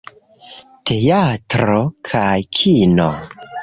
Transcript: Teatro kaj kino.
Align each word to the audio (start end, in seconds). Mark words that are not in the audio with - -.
Teatro 0.91 1.79
kaj 2.11 2.35
kino. 2.61 3.13